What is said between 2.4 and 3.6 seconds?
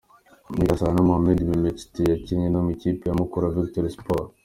no mu ikipe ya Mukura